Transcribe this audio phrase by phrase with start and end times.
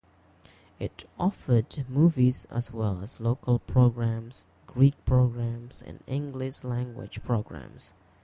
[0.79, 7.93] It offered movies as well as local programs, Greek programs and English language programs.